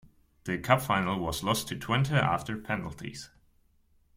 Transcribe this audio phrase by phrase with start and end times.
[0.45, 3.29] The cup final was lost to Twente after penalties.